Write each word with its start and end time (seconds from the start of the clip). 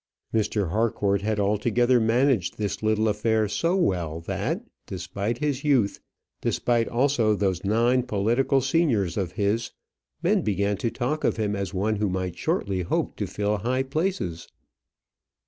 Mr. 0.33 0.71
Harcourt 0.71 1.21
had 1.21 1.39
altogether 1.39 1.99
managed 1.99 2.57
this 2.57 2.81
little 2.81 3.07
affair 3.07 3.47
so 3.47 3.75
well 3.75 4.19
that, 4.19 4.65
despite 4.87 5.37
his 5.37 5.63
youth, 5.63 5.99
despite 6.41 6.87
also 6.87 7.35
those 7.35 7.63
nine 7.63 8.01
political 8.01 8.61
seniors 8.61 9.15
of 9.15 9.33
his, 9.33 9.69
men 10.23 10.41
began 10.41 10.75
to 10.75 10.89
talk 10.89 11.23
of 11.23 11.37
him 11.37 11.55
as 11.55 11.71
one 11.71 11.97
who 11.97 12.09
might 12.09 12.35
shortly 12.35 12.81
hope 12.81 13.15
to 13.15 13.27
fill 13.27 13.57
high 13.57 13.83
places. 13.83 14.47